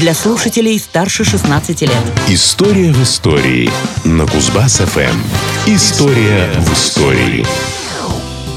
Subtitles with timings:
[0.00, 1.90] для слушателей старше 16 лет.
[2.28, 3.70] История в истории
[4.04, 5.16] на Кузбасс-ФМ.
[5.66, 7.46] История в истории.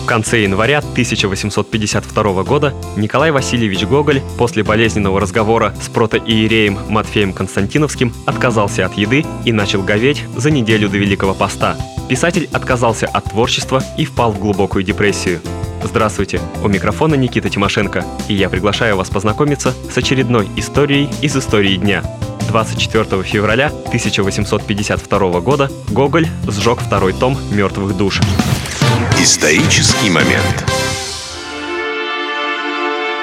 [0.04, 8.14] В конце января 1852 года Николай Васильевич Гоголь после болезненного разговора с протоиереем Матфеем Константиновским
[8.26, 11.78] отказался от еды и начал говеть за неделю до Великого Поста.
[12.10, 15.42] Писатель отказался от творчества и впал в глубокую депрессию.
[15.84, 21.78] Здравствуйте, у микрофона Никита Тимошенко, и я приглашаю вас познакомиться с очередной историей из истории
[21.78, 22.04] дня.
[22.50, 28.20] 24 февраля 1852 года Гоголь сжег второй том «Мертвых душ».
[29.20, 30.66] Исторический момент.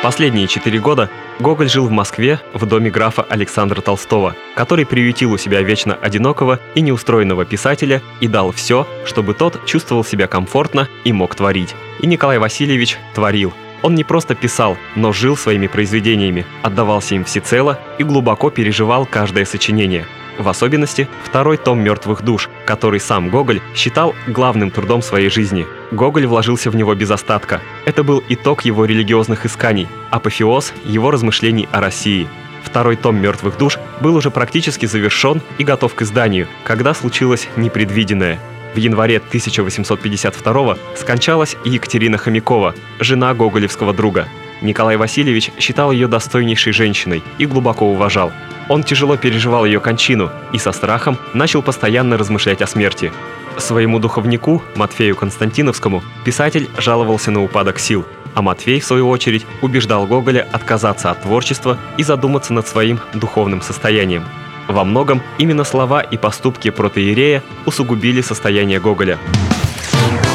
[0.06, 1.10] Последние четыре года
[1.40, 6.60] Гоголь жил в Москве в доме графа Александра Толстого, который приютил у себя вечно одинокого
[6.76, 11.74] и неустроенного писателя и дал все, чтобы тот чувствовал себя комфортно и мог творить.
[11.98, 13.52] И Николай Васильевич творил.
[13.82, 19.44] Он не просто писал, но жил своими произведениями, отдавался им всецело и глубоко переживал каждое
[19.44, 20.06] сочинение.
[20.38, 25.66] В особенности второй том «Мертвых душ», который сам Гоголь считал главным трудом своей жизни.
[25.90, 27.60] Гоголь вложился в него без остатка.
[27.86, 32.28] Это был итог его религиозных исканий, апофеоз его размышлений о России.
[32.62, 38.38] Второй том «Мертвых душ» был уже практически завершен и готов к изданию, когда случилось непредвиденное.
[38.74, 44.28] В январе 1852 скончалась Екатерина Хомякова, жена гоголевского друга.
[44.62, 48.32] Николай Васильевич считал ее достойнейшей женщиной и глубоко уважал.
[48.68, 53.12] Он тяжело переживал ее кончину и со страхом начал постоянно размышлять о смерти.
[53.58, 58.04] Своему духовнику, Матфею Константиновскому, писатель жаловался на упадок сил,
[58.34, 63.62] а Матфей, в свою очередь, убеждал Гоголя отказаться от творчества и задуматься над своим духовным
[63.62, 64.24] состоянием.
[64.68, 69.18] Во многом именно слова и поступки протоиерея усугубили состояние Гоголя.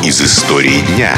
[0.03, 1.15] Из истории дня.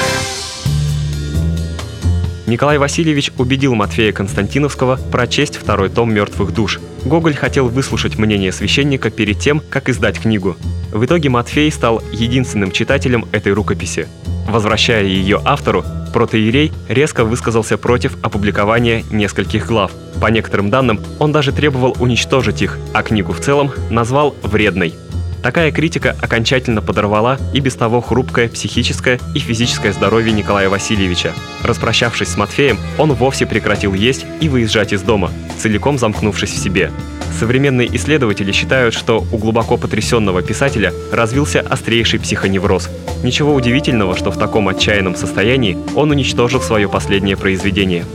[2.46, 6.82] Николай Васильевич убедил Матфея Константиновского прочесть второй том «Мертвых душ».
[7.06, 10.58] Гоголь хотел выслушать мнение священника перед тем, как издать книгу.
[10.92, 14.08] В итоге Матфей стал единственным читателем этой рукописи.
[14.48, 19.92] Возвращая ее автору, протоиерей резко высказался против опубликования нескольких глав.
[20.22, 24.94] По некоторым данным, он даже требовал уничтожить их, а книгу в целом назвал «вредной».
[25.44, 31.34] Такая критика окончательно подорвала и без того хрупкое психическое и физическое здоровье Николая Васильевича.
[31.64, 36.92] Распрощавшись с Матфеем, он вовсе прекратил есть и выезжать из дома, целиком замкнувшись в себе.
[37.38, 42.90] Современные исследователи считают, что у глубоко потрясенного писателя развился острейший психоневроз.
[43.22, 48.06] Ничего удивительного, что в таком отчаянном состоянии он уничтожил свое последнее произведение.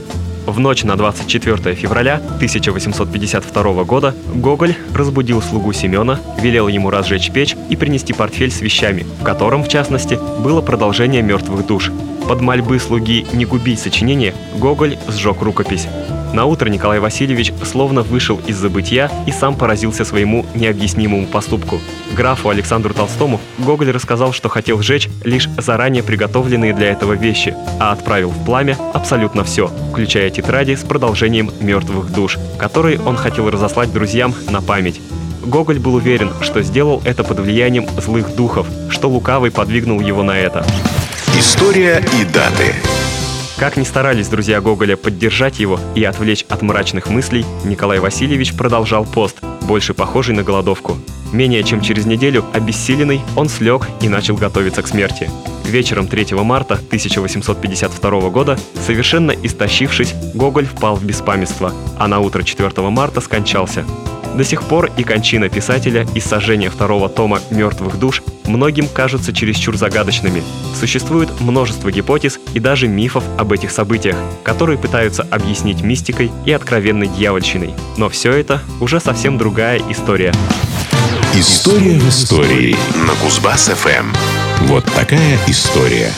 [0.49, 7.55] В ночь на 24 февраля 1852 года Гоголь разбудил слугу Семена, велел ему разжечь печь
[7.69, 11.91] и принести портфель с вещами, в котором, в частности, было продолжение «Мертвых душ».
[12.27, 15.87] Под мольбы слуги не губить сочинение Гоголь сжег рукопись.
[16.33, 21.81] На утро Николай Васильевич словно вышел из забытия и сам поразился своему необъяснимому поступку.
[22.15, 27.91] Графу Александру Толстому Гоголь рассказал, что хотел сжечь лишь заранее приготовленные для этого вещи, а
[27.91, 33.91] отправил в пламя абсолютно все, включая тетради с продолжением «Мертвых душ», которые он хотел разослать
[33.91, 35.01] друзьям на память.
[35.43, 40.37] Гоголь был уверен, что сделал это под влиянием злых духов, что лукавый подвигнул его на
[40.37, 40.65] это.
[41.37, 42.75] История и даты.
[43.59, 49.03] Как ни старались друзья Гоголя поддержать его и отвлечь от мрачных мыслей, Николай Васильевич продолжал
[49.03, 50.97] пост, больше похожий на голодовку.
[51.33, 55.29] Менее чем через неделю, обессиленный, он слег и начал готовиться к смерти.
[55.65, 62.71] Вечером 3 марта 1852 года, совершенно истощившись, Гоголь впал в беспамятство, а на утро 4
[62.89, 63.83] марта скончался.
[64.35, 69.75] До сих пор и кончина писателя, и сожжение второго тома «Мертвых душ» многим кажутся чересчур
[69.77, 70.43] загадочными.
[70.79, 77.07] Существует множество гипотез и даже мифов об этих событиях, которые пытаются объяснить мистикой и откровенной
[77.07, 77.73] дьявольщиной.
[77.97, 80.33] Но все это уже совсем другая история.
[81.33, 84.15] История в истории на Кузбасс-ФМ.
[84.67, 86.11] Вот такая история.